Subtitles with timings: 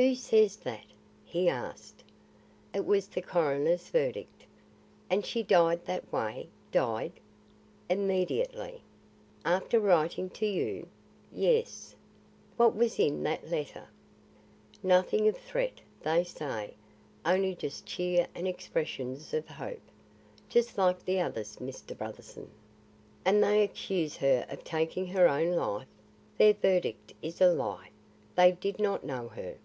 [0.00, 0.86] "Who says that?"
[1.24, 2.04] he asked.
[2.72, 4.44] "It was the coroner's verdict."
[5.10, 7.10] "And she died that way died?"
[7.90, 8.84] "Immediately."
[9.44, 10.86] "After writing to you?"
[11.34, 11.96] "Yes."
[12.56, 13.88] "What was in that letter?"
[14.84, 16.74] "Nothing of threat, they say.
[17.26, 19.82] Only just cheer and expressions of hope.
[20.48, 21.98] Just like the others, Mr.
[21.98, 22.50] Brotherson."
[23.24, 25.88] "And they accuse her of taking her own life?
[26.36, 27.90] Their verdict is a lie.
[28.36, 29.56] They did not know her."